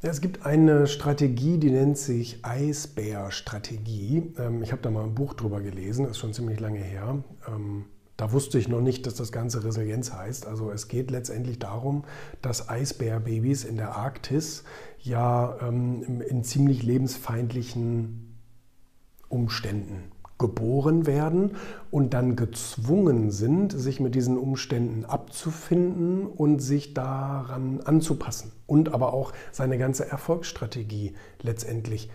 Es 0.00 0.20
gibt 0.20 0.46
eine 0.46 0.86
Strategie, 0.86 1.58
die 1.58 1.70
nennt 1.70 1.98
sich 1.98 2.44
Eisbär-Strategie. 2.44 4.32
Ähm, 4.38 4.62
ich 4.62 4.70
habe 4.70 4.80
da 4.80 4.90
mal 4.90 5.02
ein 5.02 5.16
Buch 5.16 5.34
drüber 5.34 5.60
gelesen, 5.60 6.06
ist 6.06 6.18
schon 6.18 6.32
ziemlich 6.32 6.60
lange 6.60 6.78
her. 6.78 7.24
Ähm, 7.48 7.86
da 8.16 8.30
wusste 8.30 8.58
ich 8.58 8.68
noch 8.68 8.80
nicht, 8.80 9.06
dass 9.06 9.14
das 9.14 9.32
Ganze 9.32 9.64
Resilienz 9.64 10.12
heißt. 10.12 10.46
Also 10.46 10.70
es 10.70 10.86
geht 10.86 11.10
letztendlich 11.10 11.58
darum, 11.58 12.04
dass 12.42 12.68
Eisbärbabys 12.68 13.64
in 13.64 13.76
der 13.76 13.96
Arktis 13.96 14.62
ja 15.00 15.56
ähm, 15.62 16.20
in 16.22 16.44
ziemlich 16.44 16.84
lebensfeindlichen 16.84 18.38
Umständen 19.28 20.12
geboren 20.38 21.06
werden 21.06 21.56
und 21.90 22.14
dann 22.14 22.36
gezwungen 22.36 23.30
sind, 23.30 23.72
sich 23.72 24.00
mit 24.00 24.14
diesen 24.14 24.38
Umständen 24.38 25.04
abzufinden 25.04 26.26
und 26.26 26.60
sich 26.60 26.94
daran 26.94 27.80
anzupassen 27.80 28.52
und 28.66 28.94
aber 28.94 29.12
auch 29.12 29.32
seine 29.52 29.78
ganze 29.78 30.08
Erfolgsstrategie 30.08 31.14
letztendlich 31.42 32.10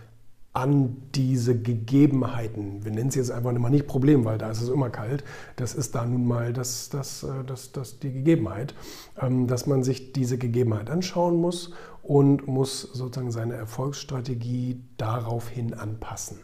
an 0.54 0.96
diese 1.16 1.60
Gegebenheiten, 1.60 2.84
wir 2.84 2.92
nennen 2.92 3.08
es 3.08 3.16
jetzt 3.16 3.32
einfach 3.32 3.52
mal 3.52 3.70
nicht 3.70 3.88
Problem, 3.88 4.24
weil 4.24 4.38
da 4.38 4.50
ist 4.52 4.62
es 4.62 4.68
immer 4.68 4.88
kalt, 4.88 5.24
das 5.56 5.74
ist 5.74 5.96
da 5.96 6.06
nun 6.06 6.24
mal 6.26 6.52
das, 6.52 6.90
das, 6.90 7.24
äh, 7.24 7.44
das, 7.44 7.72
das, 7.72 7.98
die 7.98 8.12
Gegebenheit, 8.12 8.72
ähm, 9.20 9.48
dass 9.48 9.66
man 9.66 9.82
sich 9.82 10.12
diese 10.12 10.38
Gegebenheit 10.38 10.90
anschauen 10.90 11.36
muss 11.36 11.72
und 12.04 12.46
muss 12.46 12.82
sozusagen 12.82 13.32
seine 13.32 13.54
Erfolgsstrategie 13.54 14.80
daraufhin 14.96 15.74
anpassen 15.74 16.38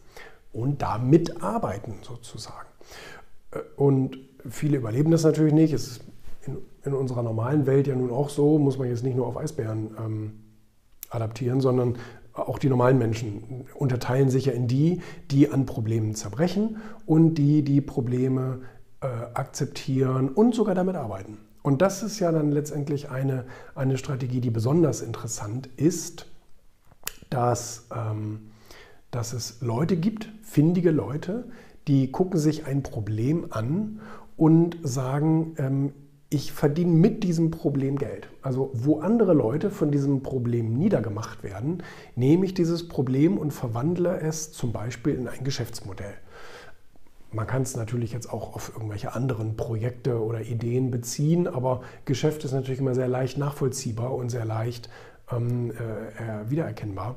und 0.52 0.82
da 0.82 0.98
mitarbeiten 0.98 1.94
sozusagen. 2.02 2.68
Äh, 3.52 3.58
und 3.76 4.18
viele 4.48 4.78
überleben 4.78 5.10
das 5.10 5.24
natürlich 5.24 5.54
nicht. 5.54 5.72
Es 5.72 5.86
ist 5.86 6.04
in, 6.46 6.58
in, 6.84 6.94
unserer 6.94 7.22
normalen 7.22 7.66
Welt 7.66 7.86
ja 7.86 7.94
nun 7.94 8.10
auch 8.10 8.30
so, 8.30 8.58
muss 8.58 8.78
man 8.78 8.88
jetzt 8.88 9.04
nicht 9.04 9.16
nur 9.16 9.26
auf 9.26 9.36
Eisbären 9.36 9.96
ähm, 9.98 10.32
adaptieren, 11.10 11.60
sondern 11.60 11.96
auch 12.32 12.58
die 12.58 12.68
normalen 12.68 12.98
Menschen 12.98 13.66
unterteilen 13.74 14.30
sich 14.30 14.46
ja 14.46 14.52
in 14.52 14.68
die, 14.68 15.02
die 15.30 15.50
an 15.50 15.66
Problemen 15.66 16.14
zerbrechen 16.14 16.76
und 17.04 17.34
die, 17.34 17.62
die 17.62 17.80
Probleme 17.80 18.60
äh, 19.00 19.06
akzeptieren 19.34 20.28
und 20.28 20.54
sogar 20.54 20.74
damit 20.74 20.96
arbeiten. 20.96 21.38
Und 21.62 21.82
das 21.82 22.02
ist 22.02 22.20
ja 22.20 22.32
dann 22.32 22.52
letztendlich 22.52 23.10
eine, 23.10 23.44
eine 23.74 23.98
Strategie, 23.98 24.40
die 24.40 24.50
besonders 24.50 25.02
interessant 25.02 25.68
ist, 25.76 26.26
dass 27.28 27.86
ähm, 27.94 28.49
dass 29.10 29.32
es 29.32 29.60
Leute 29.60 29.96
gibt, 29.96 30.28
findige 30.42 30.90
Leute, 30.90 31.44
die 31.88 32.12
gucken 32.12 32.38
sich 32.38 32.66
ein 32.66 32.82
Problem 32.82 33.46
an 33.50 34.00
und 34.36 34.78
sagen, 34.82 35.54
ähm, 35.58 35.92
ich 36.32 36.52
verdiene 36.52 36.92
mit 36.92 37.24
diesem 37.24 37.50
Problem 37.50 37.98
Geld. 37.98 38.28
Also 38.40 38.70
wo 38.72 39.00
andere 39.00 39.34
Leute 39.34 39.70
von 39.70 39.90
diesem 39.90 40.22
Problem 40.22 40.74
niedergemacht 40.74 41.42
werden, 41.42 41.82
nehme 42.14 42.46
ich 42.46 42.54
dieses 42.54 42.86
Problem 42.86 43.36
und 43.36 43.50
verwandle 43.50 44.20
es 44.20 44.52
zum 44.52 44.70
Beispiel 44.70 45.16
in 45.16 45.26
ein 45.26 45.42
Geschäftsmodell. 45.42 46.14
Man 47.32 47.46
kann 47.46 47.62
es 47.62 47.76
natürlich 47.76 48.12
jetzt 48.12 48.32
auch 48.32 48.54
auf 48.54 48.72
irgendwelche 48.74 49.12
anderen 49.12 49.56
Projekte 49.56 50.22
oder 50.22 50.42
Ideen 50.42 50.90
beziehen, 50.90 51.48
aber 51.48 51.82
Geschäft 52.04 52.44
ist 52.44 52.52
natürlich 52.52 52.80
immer 52.80 52.94
sehr 52.94 53.08
leicht 53.08 53.36
nachvollziehbar 53.36 54.14
und 54.14 54.30
sehr 54.30 54.44
leicht 54.44 54.88
ähm, 55.32 55.72
äh, 55.72 56.48
wiedererkennbar 56.48 57.16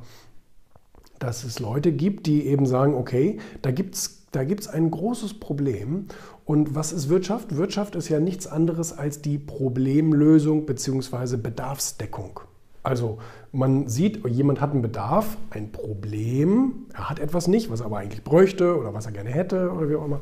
dass 1.24 1.44
es 1.44 1.60
Leute 1.60 1.92
gibt, 1.92 2.28
die 2.28 2.46
eben 2.48 2.66
sagen, 2.66 2.96
okay, 2.96 3.40
da 3.62 3.72
gibt 3.72 3.96
es 3.96 4.20
da 4.34 4.44
gibt's 4.44 4.68
ein 4.68 4.90
großes 4.90 5.36
Problem. 5.36 6.08
Und 6.44 6.74
was 6.74 6.92
ist 6.92 7.08
Wirtschaft? 7.08 7.56
Wirtschaft 7.56 7.96
ist 7.96 8.10
ja 8.10 8.20
nichts 8.20 8.48
anderes 8.48 8.98
als 8.98 9.22
die 9.22 9.38
Problemlösung 9.38 10.66
bzw. 10.66 11.38
Bedarfsdeckung. 11.38 12.40
Also 12.82 13.20
man 13.52 13.88
sieht, 13.88 14.28
jemand 14.28 14.60
hat 14.60 14.72
einen 14.72 14.82
Bedarf, 14.82 15.38
ein 15.52 15.72
Problem, 15.72 16.88
er 16.94 17.12
hat 17.12 17.20
etwas 17.20 17.48
nicht, 17.48 17.70
was 17.70 17.80
er 17.80 17.86
aber 17.86 18.00
eigentlich 18.00 18.24
bräuchte 18.24 18.76
oder 18.76 18.94
was 18.96 19.06
er 19.06 19.12
gerne 19.12 19.30
hätte 19.30 19.72
oder 19.72 19.88
wie 19.88 19.96
auch 19.96 20.06
immer. 20.06 20.22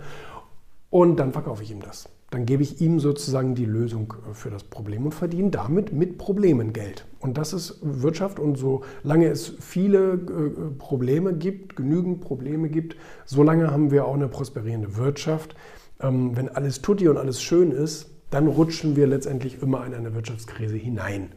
Und 0.89 1.15
dann 1.15 1.31
verkaufe 1.31 1.63
ich 1.63 1.71
ihm 1.71 1.81
das 1.81 2.09
dann 2.31 2.45
gebe 2.45 2.63
ich 2.63 2.81
ihm 2.81 2.99
sozusagen 2.99 3.55
die 3.55 3.65
Lösung 3.65 4.13
äh, 4.29 4.33
für 4.33 4.49
das 4.49 4.63
Problem 4.63 5.05
und 5.05 5.13
verdiene 5.13 5.51
damit 5.51 5.93
mit 5.93 6.17
Problemen 6.17 6.73
Geld. 6.73 7.05
Und 7.19 7.37
das 7.37 7.53
ist 7.53 7.79
Wirtschaft. 7.81 8.39
Und 8.39 8.57
solange 8.57 9.27
es 9.27 9.53
viele 9.59 10.13
äh, 10.13 10.77
Probleme 10.79 11.33
gibt, 11.33 11.75
genügend 11.75 12.21
Probleme 12.21 12.69
gibt, 12.69 12.95
solange 13.25 13.69
haben 13.69 13.91
wir 13.91 14.05
auch 14.05 14.15
eine 14.15 14.29
prosperierende 14.29 14.95
Wirtschaft. 14.95 15.55
Ähm, 15.99 16.35
wenn 16.35 16.49
alles 16.49 16.81
tutti 16.81 17.07
und 17.09 17.17
alles 17.17 17.41
schön 17.41 17.71
ist, 17.71 18.09
dann 18.31 18.47
rutschen 18.47 18.95
wir 18.95 19.07
letztendlich 19.07 19.61
immer 19.61 19.85
in 19.85 19.93
eine 19.93 20.15
Wirtschaftskrise 20.15 20.77
hinein. 20.77 21.33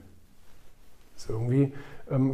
Das 1.15 1.25
ist 1.25 1.31
irgendwie 1.31 1.72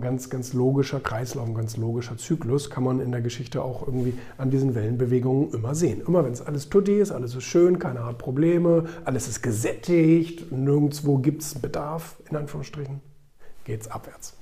ganz, 0.00 0.30
ganz 0.30 0.52
logischer 0.52 1.00
Kreislauf, 1.00 1.46
ein 1.46 1.54
ganz 1.54 1.76
logischer 1.76 2.16
Zyklus, 2.16 2.70
kann 2.70 2.82
man 2.82 3.00
in 3.00 3.12
der 3.12 3.20
Geschichte 3.20 3.62
auch 3.62 3.86
irgendwie 3.86 4.14
an 4.36 4.50
diesen 4.50 4.74
Wellenbewegungen 4.74 5.52
immer 5.52 5.74
sehen. 5.74 6.02
Immer 6.06 6.24
wenn 6.24 6.32
es 6.32 6.42
alles 6.42 6.68
tutti 6.68 6.98
ist, 6.98 7.12
alles 7.12 7.34
ist 7.34 7.44
schön, 7.44 7.78
keiner 7.78 8.04
hat 8.04 8.18
Probleme, 8.18 8.86
alles 9.04 9.28
ist 9.28 9.42
gesättigt, 9.42 10.50
nirgendwo 10.50 11.18
gibt 11.18 11.42
es 11.42 11.54
Bedarf, 11.54 12.16
in 12.30 12.36
Anführungsstrichen, 12.36 13.00
geht 13.64 13.82
es 13.82 13.90
abwärts. 13.90 14.34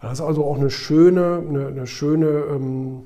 Das 0.00 0.14
ist 0.14 0.20
also 0.20 0.44
auch 0.44 0.56
eine 0.56 0.70
schöne, 0.70 1.42
eine, 1.48 1.66
eine 1.68 1.86
schöne 1.86 2.26
ähm, 2.26 3.02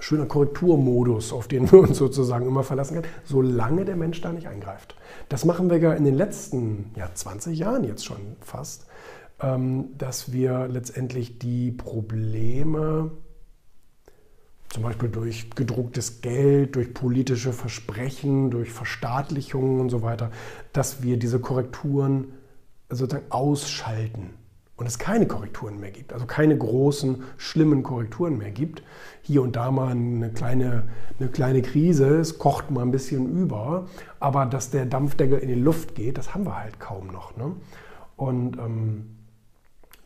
schöner 0.00 0.26
Korrekturmodus, 0.26 1.32
auf 1.32 1.48
den 1.48 1.70
wir 1.70 1.80
uns 1.80 1.98
sozusagen 1.98 2.46
immer 2.46 2.62
verlassen 2.62 2.94
können, 2.94 3.12
solange 3.24 3.84
der 3.84 3.96
Mensch 3.96 4.20
da 4.20 4.32
nicht 4.32 4.46
eingreift. 4.46 4.94
Das 5.28 5.44
machen 5.44 5.70
wir 5.70 5.78
ja 5.78 5.92
in 5.92 6.04
den 6.04 6.14
letzten 6.14 6.92
ja, 6.96 7.10
20 7.12 7.58
Jahren 7.58 7.84
jetzt 7.84 8.04
schon 8.04 8.36
fast. 8.40 8.86
Ähm, 9.40 9.90
dass 9.96 10.32
wir 10.32 10.66
letztendlich 10.66 11.38
die 11.38 11.70
Probleme, 11.70 13.12
zum 14.70 14.82
Beispiel 14.82 15.08
durch 15.08 15.50
gedrucktes 15.50 16.20
Geld, 16.20 16.74
durch 16.74 16.92
politische 16.92 17.52
Versprechen, 17.52 18.50
durch 18.50 18.72
Verstaatlichungen 18.72 19.80
und 19.80 19.90
so 19.90 20.02
weiter, 20.02 20.30
dass 20.72 21.02
wir 21.02 21.18
diese 21.18 21.38
Korrekturen 21.38 22.32
sozusagen 22.90 23.30
ausschalten 23.30 24.30
und 24.78 24.86
es 24.86 24.98
keine 24.98 25.26
Korrekturen 25.26 25.80
mehr 25.80 25.90
gibt, 25.90 26.12
also 26.12 26.24
keine 26.24 26.56
großen, 26.56 27.24
schlimmen 27.36 27.82
Korrekturen 27.82 28.38
mehr 28.38 28.52
gibt. 28.52 28.82
Hier 29.22 29.42
und 29.42 29.56
da 29.56 29.70
mal 29.70 29.90
eine 29.90 30.30
kleine, 30.30 30.84
eine 31.18 31.28
kleine 31.28 31.62
Krise, 31.62 32.18
es 32.18 32.38
kocht 32.38 32.70
mal 32.70 32.82
ein 32.82 32.92
bisschen 32.92 33.28
über, 33.28 33.88
aber 34.20 34.46
dass 34.46 34.70
der 34.70 34.86
Dampfdeckel 34.86 35.38
in 35.38 35.48
die 35.48 35.54
Luft 35.54 35.96
geht, 35.96 36.16
das 36.16 36.32
haben 36.32 36.44
wir 36.46 36.56
halt 36.56 36.78
kaum 36.78 37.08
noch. 37.08 37.36
Ne? 37.36 37.56
Und 38.16 38.56
ähm, 38.58 39.17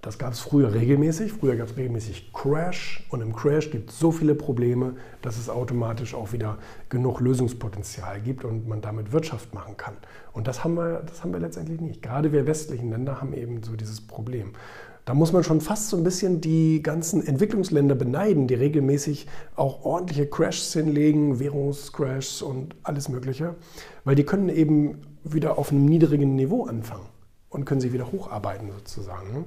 das 0.02 0.18
gab 0.18 0.32
es 0.32 0.40
früher 0.40 0.74
regelmäßig. 0.74 1.32
Früher 1.32 1.54
gab 1.54 1.68
es 1.68 1.76
regelmäßig 1.76 2.32
Crash 2.32 3.06
und 3.10 3.20
im 3.20 3.32
Crash 3.32 3.70
gibt 3.70 3.90
es 3.90 4.00
so 4.00 4.10
viele 4.10 4.34
Probleme, 4.34 4.96
dass 5.22 5.38
es 5.38 5.48
automatisch 5.48 6.12
auch 6.12 6.32
wieder 6.32 6.58
genug 6.88 7.20
Lösungspotenzial 7.20 8.20
gibt 8.20 8.44
und 8.44 8.66
man 8.66 8.80
damit 8.80 9.12
Wirtschaft 9.12 9.54
machen 9.54 9.76
kann. 9.76 9.94
Und 10.32 10.48
das 10.48 10.64
haben 10.64 10.74
wir, 10.74 11.04
das 11.06 11.22
haben 11.22 11.32
wir 11.32 11.38
letztendlich 11.38 11.80
nicht. 11.80 12.02
Gerade 12.02 12.32
wir 12.32 12.48
westlichen 12.48 12.90
Länder 12.90 13.20
haben 13.20 13.32
eben 13.32 13.62
so 13.62 13.76
dieses 13.76 14.00
Problem. 14.00 14.54
Da 15.04 15.14
muss 15.14 15.32
man 15.32 15.44
schon 15.44 15.60
fast 15.60 15.88
so 15.88 15.96
ein 15.96 16.02
bisschen 16.02 16.40
die 16.40 16.82
ganzen 16.82 17.24
Entwicklungsländer 17.24 17.94
beneiden, 17.94 18.48
die 18.48 18.54
regelmäßig 18.54 19.28
auch 19.54 19.84
ordentliche 19.84 20.26
Crashs 20.26 20.72
hinlegen, 20.72 21.38
Währungscrashs 21.38 22.42
und 22.42 22.74
alles 22.82 23.08
Mögliche, 23.08 23.54
weil 24.02 24.16
die 24.16 24.24
können 24.24 24.48
eben 24.48 24.98
wieder 25.22 25.58
auf 25.58 25.70
einem 25.70 25.84
niedrigen 25.84 26.34
Niveau 26.34 26.64
anfangen 26.64 27.06
und 27.50 27.66
können 27.66 27.80
sich 27.80 27.92
wieder 27.92 28.10
hocharbeiten 28.10 28.72
sozusagen. 28.72 29.44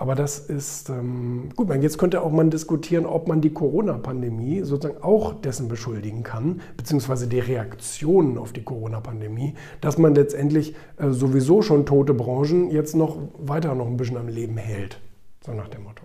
Aber 0.00 0.14
das 0.14 0.38
ist 0.38 0.90
ähm, 0.90 1.48
gut. 1.56 1.68
Jetzt 1.82 1.98
könnte 1.98 2.22
auch 2.22 2.30
man 2.30 2.50
diskutieren, 2.50 3.04
ob 3.04 3.26
man 3.26 3.40
die 3.40 3.52
Corona-Pandemie 3.52 4.62
sozusagen 4.62 5.02
auch 5.02 5.40
dessen 5.40 5.66
beschuldigen 5.66 6.22
kann, 6.22 6.60
beziehungsweise 6.76 7.26
die 7.26 7.40
Reaktionen 7.40 8.38
auf 8.38 8.52
die 8.52 8.62
Corona-Pandemie, 8.62 9.54
dass 9.80 9.98
man 9.98 10.14
letztendlich 10.14 10.76
äh, 10.98 11.10
sowieso 11.10 11.62
schon 11.62 11.84
tote 11.84 12.14
Branchen 12.14 12.70
jetzt 12.70 12.94
noch 12.94 13.18
weiter 13.38 13.74
noch 13.74 13.88
ein 13.88 13.96
bisschen 13.96 14.18
am 14.18 14.28
Leben 14.28 14.56
hält. 14.56 15.00
So 15.44 15.52
nach 15.52 15.68
dem 15.68 15.82
Motto. 15.82 16.04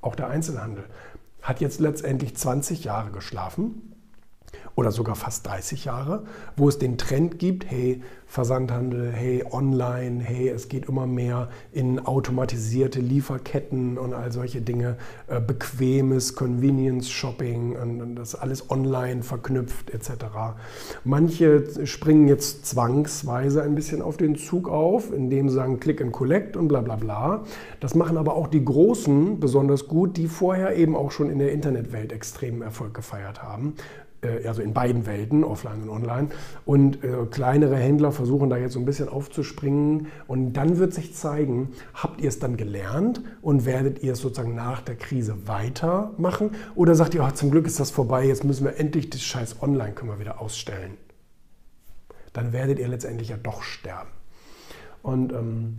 Auch 0.00 0.16
der 0.16 0.26
Einzelhandel 0.26 0.82
hat 1.42 1.60
jetzt 1.60 1.78
letztendlich 1.78 2.36
20 2.36 2.82
Jahre 2.82 3.12
geschlafen 3.12 3.91
oder 4.74 4.90
sogar 4.90 5.14
fast 5.14 5.46
30 5.46 5.84
Jahre, 5.84 6.24
wo 6.56 6.68
es 6.68 6.78
den 6.78 6.98
Trend 6.98 7.38
gibt, 7.38 7.70
hey, 7.70 8.02
Versandhandel, 8.26 9.12
hey, 9.12 9.44
online, 9.50 10.22
hey, 10.22 10.48
es 10.48 10.70
geht 10.70 10.88
immer 10.88 11.06
mehr 11.06 11.50
in 11.70 11.98
automatisierte 12.00 12.98
Lieferketten 12.98 13.98
und 13.98 14.14
all 14.14 14.32
solche 14.32 14.62
Dinge, 14.62 14.96
äh, 15.26 15.38
bequemes 15.38 16.34
Convenience 16.34 17.10
Shopping 17.10 17.76
und, 17.76 18.00
und 18.00 18.16
das 18.16 18.34
alles 18.34 18.70
online 18.70 19.22
verknüpft 19.22 19.90
etc. 19.90 20.24
Manche 21.04 21.86
springen 21.86 22.26
jetzt 22.26 22.64
zwangsweise 22.64 23.62
ein 23.62 23.74
bisschen 23.74 24.00
auf 24.00 24.16
den 24.16 24.36
Zug 24.36 24.66
auf, 24.66 25.12
indem 25.12 25.50
sie 25.50 25.56
sagen 25.56 25.78
Click 25.78 26.00
and 26.00 26.12
Collect 26.12 26.56
und 26.56 26.68
bla 26.68 26.80
bla 26.80 26.96
bla. 26.96 27.44
Das 27.80 27.94
machen 27.94 28.16
aber 28.16 28.34
auch 28.34 28.48
die 28.48 28.64
Großen 28.64 29.40
besonders 29.40 29.88
gut, 29.88 30.16
die 30.16 30.26
vorher 30.26 30.74
eben 30.76 30.96
auch 30.96 31.10
schon 31.10 31.28
in 31.28 31.38
der 31.38 31.52
Internetwelt 31.52 32.12
extremen 32.12 32.62
Erfolg 32.62 32.94
gefeiert 32.94 33.42
haben 33.42 33.74
also 34.46 34.62
in 34.62 34.72
beiden 34.72 35.06
Welten, 35.06 35.44
offline 35.44 35.82
und 35.82 35.90
online. 35.90 36.28
Und 36.64 37.02
äh, 37.02 37.26
kleinere 37.30 37.76
Händler 37.76 38.12
versuchen 38.12 38.50
da 38.50 38.56
jetzt 38.56 38.74
so 38.74 38.78
ein 38.78 38.84
bisschen 38.84 39.08
aufzuspringen. 39.08 40.08
Und 40.26 40.52
dann 40.52 40.78
wird 40.78 40.94
sich 40.94 41.14
zeigen, 41.14 41.72
habt 41.94 42.20
ihr 42.20 42.28
es 42.28 42.38
dann 42.38 42.56
gelernt 42.56 43.22
und 43.42 43.66
werdet 43.66 44.02
ihr 44.02 44.12
es 44.12 44.20
sozusagen 44.20 44.54
nach 44.54 44.80
der 44.82 44.96
Krise 44.96 45.46
weitermachen? 45.46 46.52
Oder 46.74 46.94
sagt 46.94 47.14
ihr, 47.14 47.24
oh, 47.24 47.30
zum 47.32 47.50
Glück 47.50 47.66
ist 47.66 47.80
das 47.80 47.90
vorbei, 47.90 48.26
jetzt 48.26 48.44
müssen 48.44 48.64
wir 48.64 48.78
endlich 48.78 49.10
das 49.10 49.22
scheiß 49.22 49.62
Online 49.62 49.92
können 49.92 50.10
wir 50.10 50.20
wieder 50.20 50.40
ausstellen? 50.40 50.96
Dann 52.32 52.52
werdet 52.52 52.78
ihr 52.78 52.88
letztendlich 52.88 53.28
ja 53.28 53.36
doch 53.36 53.62
sterben. 53.62 54.10
Und 55.02 55.32
ähm, 55.32 55.78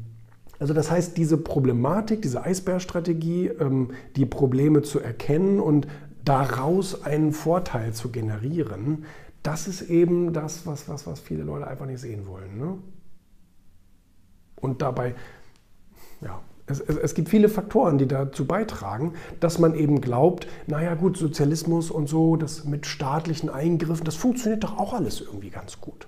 also 0.60 0.74
das 0.74 0.92
heißt, 0.92 1.18
diese 1.18 1.38
Problematik, 1.38 2.22
diese 2.22 2.44
Eisbärstrategie, 2.44 3.48
ähm, 3.48 3.92
die 4.16 4.26
Probleme 4.26 4.82
zu 4.82 5.00
erkennen 5.00 5.60
und 5.60 5.88
daraus 6.24 7.04
einen 7.04 7.34
Vorteil 7.34 7.94
zu 7.94 8.10
generieren, 8.10 9.06
das 9.44 9.68
ist 9.68 9.82
eben 9.84 10.34
das, 10.34 10.66
was, 10.66 10.88
was, 10.88 11.06
was 11.06 11.20
viele 11.20 11.44
Leute 11.44 11.68
einfach 11.68 11.86
nicht 11.86 12.00
sehen 12.00 12.28
wollen. 12.28 12.58
Ne? 12.58 12.78
Und 14.56 14.82
dabei, 14.82 15.16
ja, 16.22 16.42
es, 16.66 16.80
es, 16.80 16.96
es, 16.96 17.14
gibt 17.14 17.28
viele 17.28 17.50
Faktoren, 17.50 17.98
die 17.98 18.08
dazu 18.08 18.46
beitragen, 18.46 19.14
dass 19.42 19.60
man 19.60 19.76
eben 19.76 20.00
glaubt, 20.00 20.48
naja 20.68 20.96
gut, 20.96 21.18
Sozialismus 21.18 21.92
und 21.92 22.08
so, 22.08 22.38
das 22.38 22.64
mit 22.64 22.86
staatlichen 22.86 23.50
Eingriffen, 23.50 24.06
das 24.06 24.16
funktioniert 24.16 24.64
doch 24.64 24.78
auch 24.78 24.94
alles 24.94 25.20
irgendwie 25.20 25.50
ganz 25.50 25.82
gut. 25.82 26.08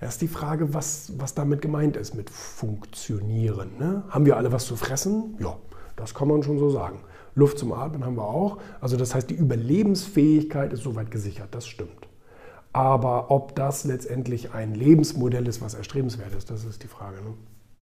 Erst 0.00 0.22
die 0.22 0.28
Frage, 0.28 0.72
was, 0.72 1.12
was 1.18 1.34
damit 1.34 1.60
gemeint 1.60 1.96
ist 1.96 2.14
mit 2.14 2.30
funktionieren. 2.30 3.72
Ne? 3.78 4.04
Haben 4.08 4.24
wir 4.24 4.36
alle 4.36 4.52
was 4.52 4.64
zu 4.64 4.76
fressen? 4.76 5.36
Ja, 5.40 5.58
das 5.96 6.14
kann 6.14 6.28
man 6.28 6.42
schon 6.42 6.58
so 6.58 6.70
sagen. 6.70 7.00
Luft 7.34 7.58
zum 7.58 7.72
Atmen 7.72 8.04
haben 8.04 8.16
wir 8.16 8.24
auch. 8.24 8.58
Also 8.80 8.96
das 8.96 9.14
heißt, 9.14 9.30
die 9.30 9.34
Überlebensfähigkeit 9.34 10.72
ist 10.72 10.82
soweit 10.82 11.10
gesichert, 11.10 11.48
das 11.52 11.66
stimmt. 11.66 12.08
Aber 12.72 13.30
ob 13.30 13.56
das 13.56 13.84
letztendlich 13.84 14.52
ein 14.52 14.74
Lebensmodell 14.74 15.46
ist, 15.48 15.60
was 15.60 15.74
erstrebenswert 15.74 16.34
ist, 16.34 16.50
das 16.50 16.64
ist 16.64 16.82
die 16.82 16.88
Frage. 16.88 17.16
Ne? 17.16 17.34